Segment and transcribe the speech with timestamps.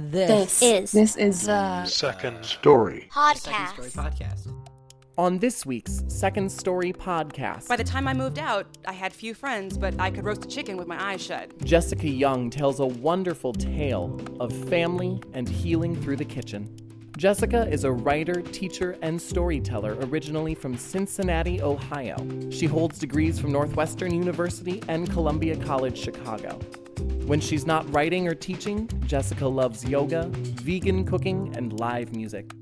[0.00, 3.08] This, is This is the Second story.
[3.12, 3.38] podcast.
[3.38, 4.52] Second Story Podcast.
[5.18, 9.34] On this week's Second Story podcast, By the time I moved out, I had few
[9.34, 11.50] friends, but I could roast a chicken with my eyes shut.
[11.64, 16.72] Jessica Young tells a wonderful tale of family and healing through the kitchen.
[17.16, 22.16] Jessica is a writer, teacher, and storyteller originally from Cincinnati, Ohio.
[22.52, 26.60] She holds degrees from Northwestern University and Columbia College Chicago.
[27.26, 32.52] When she's not writing or teaching, Jessica loves yoga, vegan cooking, and live music.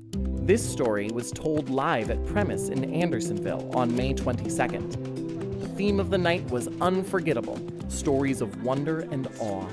[0.47, 5.61] This story was told live at Premise in Andersonville on May 22nd.
[5.61, 9.67] The theme of the night was unforgettable stories of wonder and awe.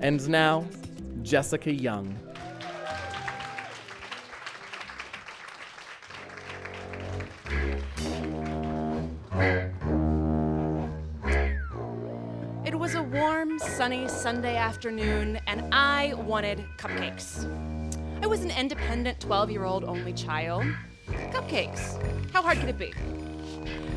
[0.00, 0.66] And now,
[1.22, 2.18] Jessica Young.
[12.90, 17.46] Was a warm, sunny Sunday afternoon, and I wanted cupcakes.
[18.20, 20.64] I was an independent 12 year old only child.
[21.06, 22.02] Cupcakes.
[22.32, 22.92] How hard could it be?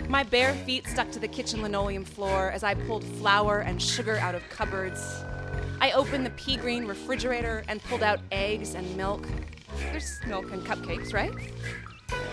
[0.07, 4.17] My bare feet stuck to the kitchen linoleum floor as I pulled flour and sugar
[4.17, 5.23] out of cupboards.
[5.81, 9.27] I opened the pea green refrigerator and pulled out eggs and milk.
[9.89, 11.33] There's milk and cupcakes, right?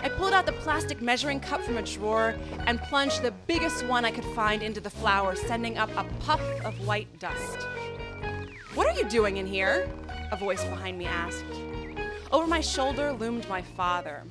[0.03, 2.35] I pulled out the plastic measuring cup from a drawer
[2.65, 6.41] and plunged the biggest one I could find into the flour, sending up a puff
[6.65, 7.67] of white dust.
[8.73, 9.87] What are you doing in here?
[10.31, 11.45] A voice behind me asked.
[12.31, 14.23] Over my shoulder loomed my father.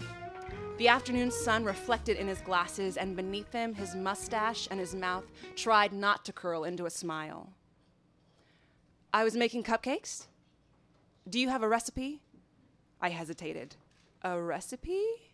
[0.78, 5.24] The afternoon sun reflected in his glasses, and beneath them, his mustache and his mouth
[5.54, 7.52] tried not to curl into a smile.
[9.12, 10.26] I was making cupcakes?
[11.28, 12.22] Do you have a recipe?
[13.00, 13.76] I hesitated.
[14.22, 15.29] A recipe?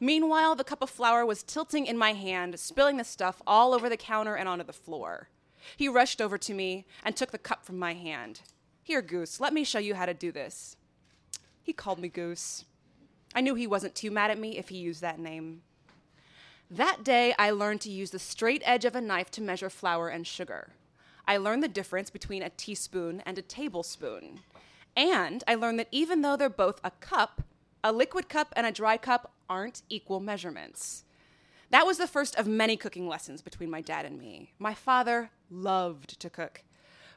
[0.00, 3.88] Meanwhile, the cup of flour was tilting in my hand, spilling the stuff all over
[3.88, 5.28] the counter and onto the floor.
[5.76, 8.42] He rushed over to me and took the cup from my hand.
[8.82, 10.76] Here, Goose, let me show you how to do this.
[11.62, 12.64] He called me Goose.
[13.34, 15.62] I knew he wasn't too mad at me if he used that name.
[16.70, 20.08] That day, I learned to use the straight edge of a knife to measure flour
[20.08, 20.72] and sugar.
[21.26, 24.40] I learned the difference between a teaspoon and a tablespoon.
[24.96, 27.42] And I learned that even though they're both a cup,
[27.88, 31.04] a liquid cup and a dry cup aren't equal measurements.
[31.70, 34.52] That was the first of many cooking lessons between my dad and me.
[34.58, 36.64] My father loved to cook.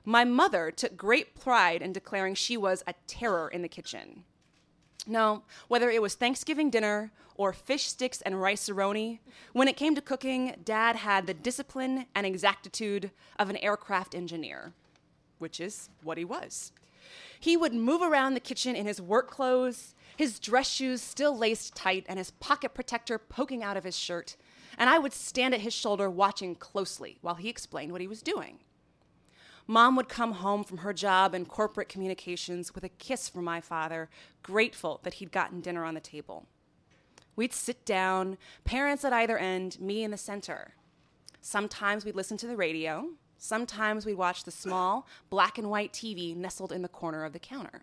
[0.06, 4.24] My mother took great pride in declaring she was a terror in the kitchen.
[5.06, 9.20] No, whether it was Thanksgiving dinner or fish sticks and rice roni,
[9.52, 14.72] when it came to cooking, Dad had the discipline and exactitude of an aircraft engineer,
[15.38, 16.72] which is what he was.
[17.40, 21.76] He would move around the kitchen in his work clothes, his dress shoes still laced
[21.76, 24.38] tight, and his pocket protector poking out of his shirt,
[24.78, 28.22] and I would stand at his shoulder watching closely while he explained what he was
[28.22, 28.60] doing.
[29.68, 33.62] Mom would come home from her job in corporate communications with a kiss from my
[33.62, 34.10] father,
[34.44, 36.46] grateful that he'd gotten dinner on the table.
[37.36, 40.74] We'd sit down, parents at either end, me in the center.
[41.40, 46.36] Sometimes we'd listen to the radio, sometimes we'd watch the small, black and white TV
[46.36, 47.82] nestled in the corner of the counter.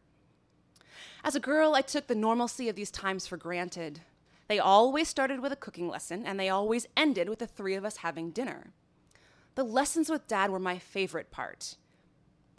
[1.24, 4.00] As a girl, I took the normalcy of these times for granted.
[4.46, 7.84] They always started with a cooking lesson, and they always ended with the three of
[7.84, 8.72] us having dinner.
[9.56, 11.76] The lessons with dad were my favorite part.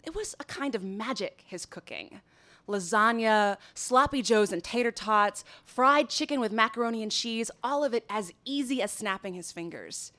[0.04, 2.20] It was a kind of magic, his cooking.
[2.68, 8.04] Lasagna, sloppy joes and tater tots, fried chicken with macaroni and cheese, all of it
[8.10, 10.12] as easy as snapping his fingers.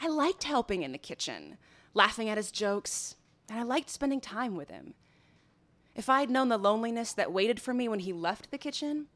[0.00, 1.58] I liked helping in the kitchen,
[1.94, 3.16] laughing at his jokes,
[3.48, 4.94] and I liked spending time with him.
[5.94, 9.06] If I'd known the loneliness that waited for me when he left the kitchen,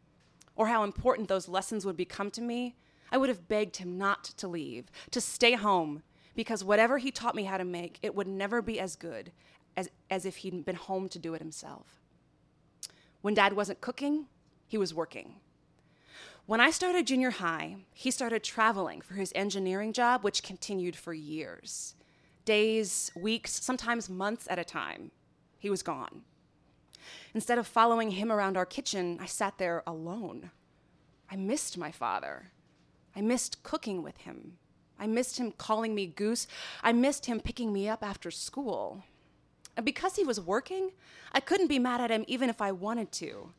[0.55, 2.77] or how important those lessons would become to me,
[3.11, 6.03] I would have begged him not to leave, to stay home,
[6.37, 9.33] because whatever he taught me how to make, it would never be as good
[9.77, 12.01] as, as if he'd been home to do it himself.
[13.23, 14.27] When dad wasn't cooking,
[14.67, 15.37] he was working.
[16.47, 21.13] When I started junior high, he started traveling for his engineering job, which continued for
[21.13, 21.95] years
[22.49, 25.11] days, weeks, sometimes months at a time.
[25.59, 26.23] He was gone.
[27.35, 30.51] Instead of following him around our kitchen, I sat there alone.
[31.31, 32.47] I missed my father.
[33.15, 34.57] I missed cooking with him.
[34.99, 36.47] I missed him calling me Goose.
[36.83, 39.05] I missed him picking me up after school.
[39.77, 40.93] And because he was working,
[41.33, 43.53] I couldn't be mad at him even if I wanted to.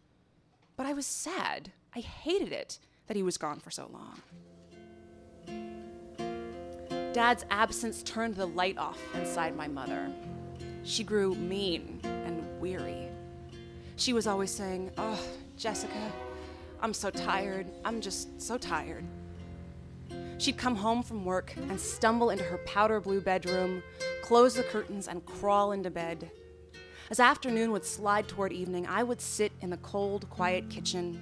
[0.76, 1.74] But I was sad.
[1.96, 4.24] I hated it that he was gone for so long.
[7.14, 10.12] Dad's absence turned the light off inside my mother.
[10.84, 13.08] She grew mean and weary.
[13.96, 15.20] She was always saying, Oh,
[15.58, 16.12] Jessica,
[16.82, 17.66] I'm so tired.
[17.84, 19.04] I'm just so tired.
[20.38, 23.82] She'd come home from work and stumble into her powder blue bedroom,
[24.22, 26.30] close the curtains, and crawl into bed.
[27.10, 31.20] As afternoon would slide toward evening, I would sit in the cold, quiet kitchen,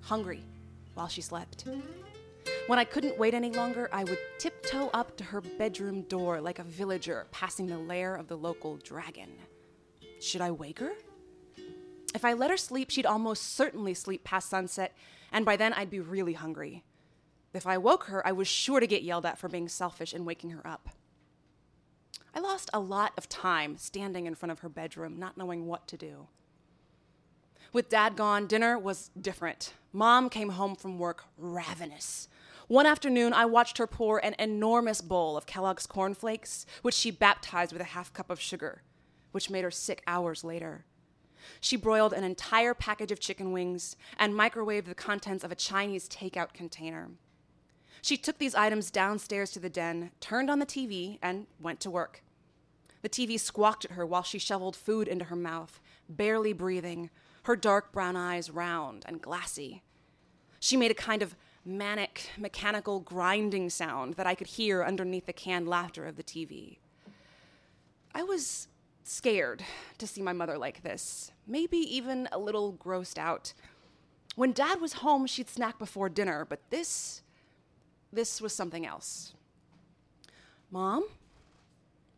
[0.00, 0.42] hungry,
[0.94, 1.66] while she slept.
[2.66, 6.58] When I couldn't wait any longer, I would tiptoe up to her bedroom door like
[6.58, 9.30] a villager passing the lair of the local dragon.
[10.20, 10.90] Should I wake her?
[12.12, 14.96] If I let her sleep, she'd almost certainly sleep past sunset,
[15.30, 16.82] and by then I'd be really hungry.
[17.54, 20.26] If I woke her, I was sure to get yelled at for being selfish and
[20.26, 20.88] waking her up.
[22.34, 25.86] I lost a lot of time standing in front of her bedroom, not knowing what
[25.86, 26.26] to do.
[27.72, 29.74] With dad gone, dinner was different.
[29.92, 32.28] Mom came home from work ravenous.
[32.68, 37.72] One afternoon, I watched her pour an enormous bowl of Kellogg's cornflakes, which she baptized
[37.72, 38.82] with a half cup of sugar,
[39.30, 40.84] which made her sick hours later.
[41.60, 46.08] She broiled an entire package of chicken wings and microwaved the contents of a Chinese
[46.08, 47.10] takeout container.
[48.02, 51.90] She took these items downstairs to the den, turned on the TV, and went to
[51.90, 52.24] work.
[53.02, 57.10] The TV squawked at her while she shoveled food into her mouth, barely breathing,
[57.44, 59.84] her dark brown eyes round and glassy.
[60.58, 61.36] She made a kind of
[61.66, 66.78] manic, mechanical grinding sound that I could hear underneath the canned laughter of the TV.
[68.14, 68.68] I was
[69.04, 69.62] scared
[69.98, 73.52] to see my mother like this, maybe even a little grossed out.
[74.36, 77.22] When dad was home, she'd snack before dinner, but this
[78.12, 79.34] this was something else.
[80.70, 81.06] Mom?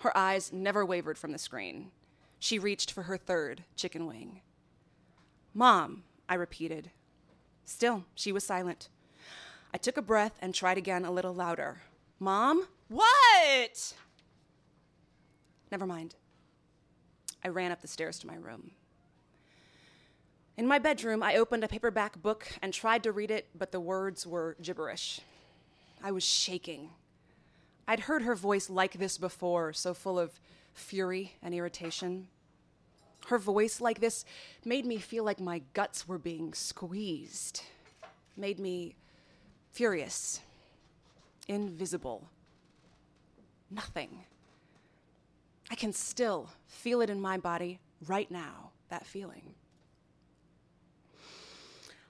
[0.00, 1.90] Her eyes never wavered from the screen.
[2.38, 4.42] She reached for her third chicken wing.
[5.54, 6.90] Mom, I repeated.
[7.64, 8.88] Still, she was silent.
[9.78, 11.80] I took a breath and tried again a little louder.
[12.18, 12.66] Mom?
[12.88, 13.94] What?
[15.70, 16.16] Never mind.
[17.44, 18.72] I ran up the stairs to my room.
[20.56, 23.78] In my bedroom, I opened a paperback book and tried to read it, but the
[23.78, 25.20] words were gibberish.
[26.02, 26.90] I was shaking.
[27.86, 30.40] I'd heard her voice like this before, so full of
[30.74, 32.26] fury and irritation.
[33.28, 34.24] Her voice like this
[34.64, 37.62] made me feel like my guts were being squeezed,
[38.36, 38.96] made me
[39.72, 40.40] furious,
[41.46, 42.28] invisible,
[43.70, 44.24] nothing.
[45.70, 49.54] I can still feel it in my body right now, that feeling.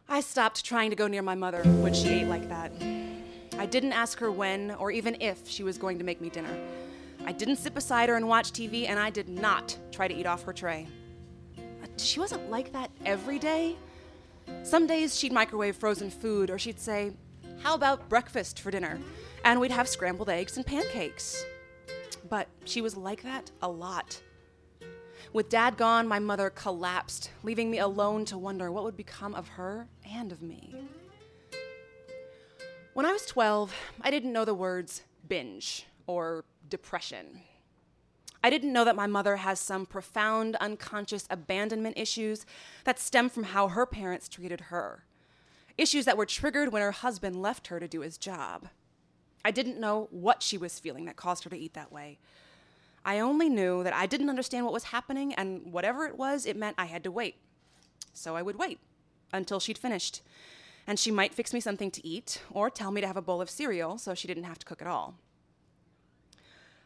[0.08, 2.72] I stopped trying to go near my mother when she ate like that.
[3.58, 6.56] I didn't ask her when or even if she was going to make me dinner.
[7.26, 10.25] I didn't sit beside her and watch TV, and I did not try to eat
[10.25, 10.87] off her tray.
[11.58, 13.76] Uh, she wasn't like that every day.
[14.62, 17.12] Some days she'd microwave frozen food, or she'd say,
[17.62, 18.99] How about breakfast for dinner?
[19.44, 21.44] And we'd have scrambled eggs and pancakes.
[22.28, 24.20] But she was like that a lot.
[25.32, 29.49] With dad gone, my mother collapsed, leaving me alone to wonder what would become of
[29.49, 30.75] her and of me.
[32.94, 37.43] When I was 12, I didn't know the words binge or depression.
[38.43, 42.46] I didn't know that my mother has some profound unconscious abandonment issues
[42.84, 45.04] that stem from how her parents treated her.
[45.78, 48.69] Issues that were triggered when her husband left her to do his job.
[49.44, 52.19] I didn't know what she was feeling that caused her to eat that way.
[53.04, 56.56] I only knew that I didn't understand what was happening, and whatever it was, it
[56.56, 57.36] meant I had to wait.
[58.12, 58.80] So I would wait
[59.32, 60.20] until she'd finished
[60.88, 63.42] and she might fix me something to eat or tell me to have a bowl
[63.42, 65.16] of cereal so she didn't have to cook at all.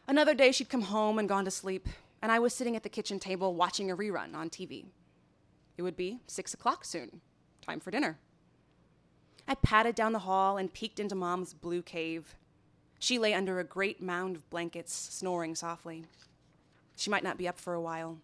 [0.05, 1.87] Another day, she'd come home and gone to sleep,
[2.21, 4.87] and I was sitting at the kitchen table watching a rerun on TV.
[5.77, 7.21] It would be six o'clock soon,
[7.61, 8.17] time for dinner.
[9.47, 12.35] I padded down the hall and peeked into Mom's blue cave.
[12.99, 16.05] She lay under a great mound of blankets, snoring softly.
[16.95, 18.19] She might not be up for a while.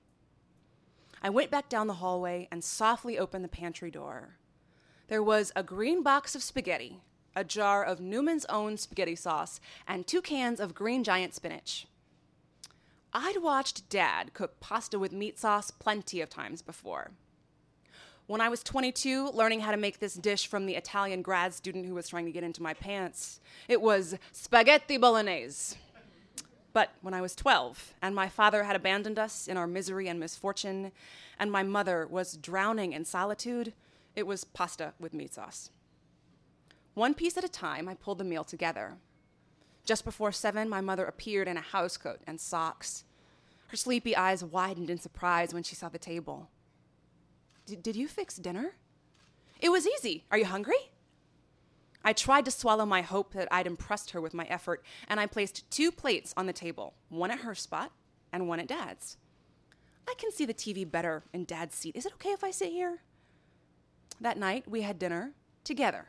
[1.21, 4.39] I went back down the hallway and softly opened the pantry door
[5.09, 7.01] there was a green box of spaghetti,
[7.35, 11.87] a jar of Newman's own spaghetti sauce, and two cans of green giant spinach.
[13.11, 17.11] I'd watched Dad cook pasta with meat sauce plenty of times before.
[18.29, 21.87] When I was 22, learning how to make this dish from the Italian grad student
[21.87, 25.75] who was trying to get into my pants, it was spaghetti bolognese.
[26.71, 30.19] But when I was 12, and my father had abandoned us in our misery and
[30.19, 30.91] misfortune,
[31.39, 33.73] and my mother was drowning in solitude,
[34.15, 35.71] it was pasta with meat sauce.
[36.93, 38.97] One piece at a time, I pulled the meal together.
[39.85, 43.05] Just before seven, my mother appeared in a housecoat and socks.
[43.69, 46.47] Her sleepy eyes widened in surprise when she saw the table.
[47.75, 48.75] Did you fix dinner?
[49.59, 50.25] It was easy.
[50.31, 50.91] Are you hungry?
[52.03, 55.25] I tried to swallow my hope that I'd impressed her with my effort, and I
[55.25, 57.91] placed two plates on the table, one at her spot
[58.31, 59.17] and one at Dad's.
[60.07, 61.95] I can see the TV better in Dad's seat.
[61.95, 63.01] Is it okay if I sit here?
[64.21, 65.33] that night we had dinner
[65.63, 66.07] together.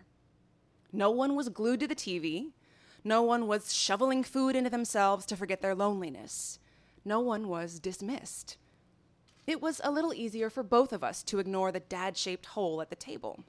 [0.92, 2.52] No one was glued to the TV.
[3.04, 6.58] No one was shoveling food into themselves to forget their loneliness.
[7.04, 8.56] No one was dismissed.
[9.50, 12.80] It was a little easier for both of us to ignore the dad shaped hole
[12.80, 13.44] at the table.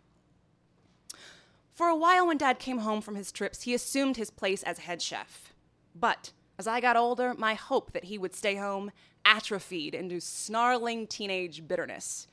[1.73, 4.79] For a while, when dad came home from his trips, he assumed his place as
[4.79, 5.53] head chef.
[5.95, 8.91] But as I got older, my hope that he would stay home
[9.25, 12.27] atrophied into snarling teenage bitterness.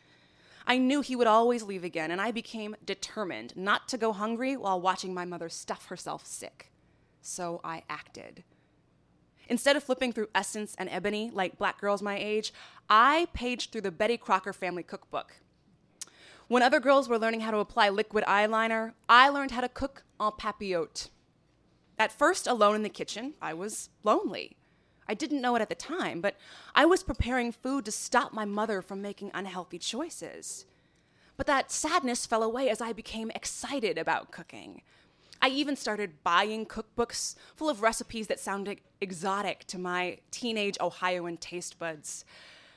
[0.67, 4.57] I knew he would always leave again, and I became determined not to go hungry
[4.57, 6.71] while watching my mother stuff herself sick.
[7.23, 8.45] So I acted.
[9.49, 12.53] Instead of flipping through Essence and Ebony like black girls my age,
[12.89, 15.41] I paged through the Betty Crocker family cookbook.
[16.49, 20.05] When other girls were learning how to apply liquid eyeliner, I learned how to cook
[20.21, 21.09] en papillote.
[21.99, 24.57] At first, alone in the kitchen, I was lonely.
[25.09, 26.37] I didn't know it at the time, but
[26.75, 30.67] I was preparing food to stop my mother from making unhealthy choices.
[31.37, 34.83] But that sadness fell away as I became excited about cooking.
[35.41, 36.88] I even started buying cookbooks
[37.55, 42.25] full of recipes that sounded exotic to my teenage Ohioan taste buds.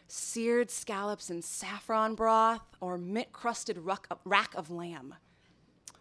[0.08, 3.80] Seared scallops in saffron broth or mint crusted
[4.26, 5.16] rack of lamb.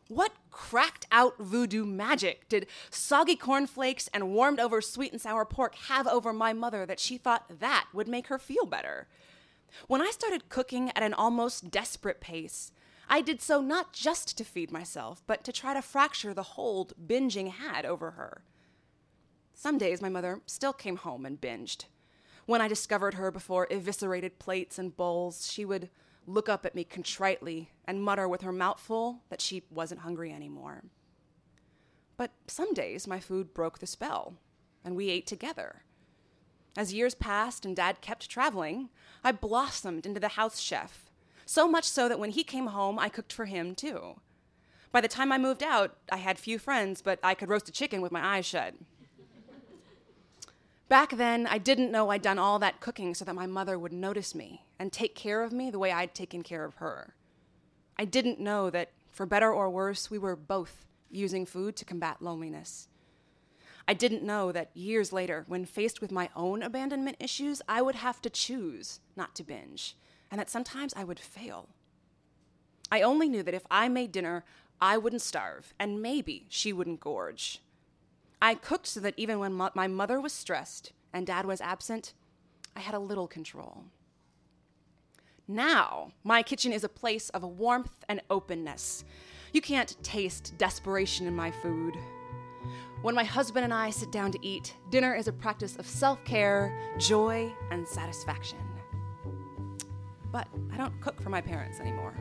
[0.08, 5.76] What cracked out voodoo magic did soggy cornflakes and warmed over sweet and sour pork
[5.86, 9.06] have over my mother that she thought that would make her feel better?
[9.86, 12.72] When I started cooking at an almost desperate pace,
[13.12, 16.92] I did so not just to feed myself, but to try to fracture the hold
[17.04, 18.44] binging had over her.
[19.52, 21.86] Some days my mother still came home and binged.
[22.46, 25.90] When I discovered her before eviscerated plates and bowls, she would
[26.24, 30.32] look up at me contritely and mutter with her mouth full that she wasn't hungry
[30.32, 30.84] anymore.
[32.16, 34.34] But some days my food broke the spell,
[34.84, 35.82] and we ate together.
[36.76, 38.88] As years passed and Dad kept traveling,
[39.24, 41.09] I blossomed into the house chef,
[41.50, 44.20] so much so that when he came home, I cooked for him too.
[44.92, 47.72] By the time I moved out, I had few friends, but I could roast a
[47.72, 48.74] chicken with my eyes shut.
[50.88, 53.92] Back then, I didn't know I'd done all that cooking so that my mother would
[53.92, 57.14] notice me and take care of me the way I'd taken care of her.
[57.98, 62.22] I didn't know that, for better or worse, we were both using food to combat
[62.22, 62.86] loneliness.
[63.88, 67.96] I didn't know that years later, when faced with my own abandonment issues, I would
[67.96, 69.96] have to choose not to binge,
[70.30, 71.68] and that sometimes I would fail.
[72.90, 74.44] I only knew that if I made dinner,
[74.80, 77.60] I wouldn't starve, and maybe she wouldn't gorge.
[78.42, 82.14] I cooked so that even when my mother was stressed and dad was absent,
[82.74, 83.84] I had a little control.
[85.46, 89.04] Now, my kitchen is a place of warmth and openness.
[89.52, 91.96] You can't taste desperation in my food.
[93.02, 96.22] When my husband and I sit down to eat, dinner is a practice of self
[96.24, 98.58] care, joy, and satisfaction.
[100.32, 102.14] But I don't cook for my parents anymore.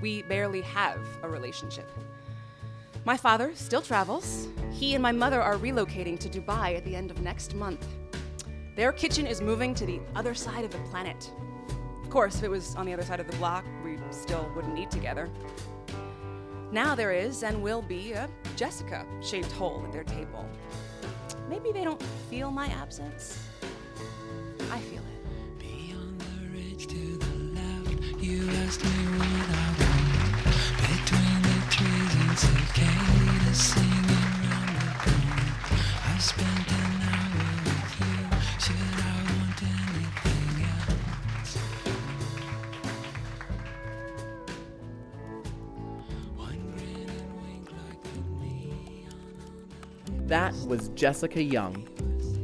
[0.00, 1.90] We barely have a relationship.
[3.04, 4.48] My father still travels.
[4.72, 7.86] He and my mother are relocating to Dubai at the end of next month.
[8.74, 11.30] Their kitchen is moving to the other side of the planet.
[12.02, 14.78] Of course, if it was on the other side of the block, we still wouldn't
[14.78, 15.30] eat together.
[16.72, 20.44] Now there is and will be a Jessica shaped hole at their table.
[21.48, 23.38] Maybe they don't feel my absence.
[24.70, 25.15] I feel it.
[50.26, 51.86] That was Jessica Young.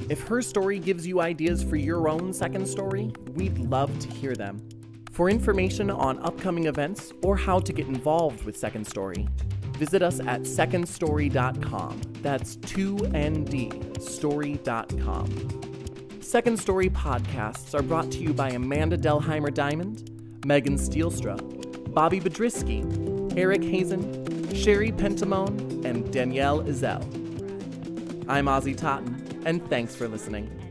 [0.08, 4.34] If her story gives you ideas for your own second story, we'd love to hear
[4.36, 4.71] them.
[5.12, 9.28] For information on upcoming events or how to get involved with Second Story,
[9.76, 12.00] visit us at secondstory.com.
[12.22, 15.58] That's 2nd story.com.
[16.22, 21.36] Second Story podcasts are brought to you by Amanda Delheimer Dimond, Megan Stielstra,
[21.92, 27.02] Bobby Biedrzycki, Eric Hazen, Sherry Pentamone, and Danielle Izell.
[28.28, 30.61] I'm Ozzy Totten, and thanks for listening.